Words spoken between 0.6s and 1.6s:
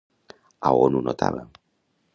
A on ho notava?